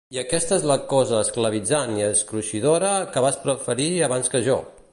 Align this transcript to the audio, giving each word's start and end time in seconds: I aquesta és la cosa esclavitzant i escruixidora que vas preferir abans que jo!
I 0.13 0.17
aquesta 0.19 0.55
és 0.61 0.63
la 0.69 0.77
cosa 0.93 1.19
esclavitzant 1.25 1.93
i 1.99 2.05
escruixidora 2.07 2.89
que 3.13 3.23
vas 3.27 3.37
preferir 3.45 3.91
abans 4.09 4.33
que 4.35 4.43
jo! 4.49 4.57